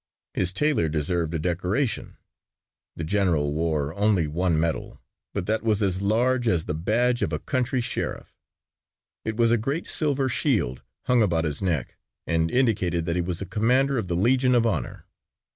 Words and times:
His 0.33 0.51
tailor 0.51 0.89
deserved 0.89 1.31
a 1.35 1.37
decoration. 1.37 2.17
The 2.95 3.03
general 3.03 3.53
wore 3.53 3.93
only 3.93 4.25
one 4.25 4.59
medal, 4.59 4.99
but 5.31 5.45
that 5.45 5.61
was 5.61 5.83
as 5.83 6.01
large 6.01 6.47
as 6.47 6.65
the 6.65 6.73
badge 6.73 7.21
of 7.21 7.31
a 7.31 7.37
country 7.37 7.81
sheriff. 7.81 8.33
It 9.23 9.37
was 9.37 9.51
a 9.51 9.59
great 9.59 9.87
silver 9.87 10.27
shield 10.27 10.81
hung 11.03 11.21
about 11.21 11.43
his 11.45 11.61
neck 11.61 11.97
and 12.25 12.49
indicated 12.49 13.05
that 13.05 13.15
he 13.15 13.21
was 13.21 13.43
a 13.43 13.45
commander 13.45 13.99
of 13.99 14.07
the 14.07 14.15
Legion 14.15 14.55
of 14.55 14.65
Honor. 14.65 15.05